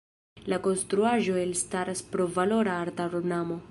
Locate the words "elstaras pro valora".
1.43-2.83